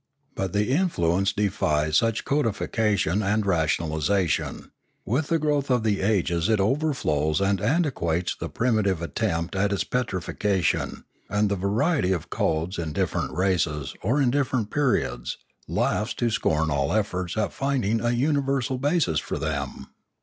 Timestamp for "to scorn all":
16.15-16.91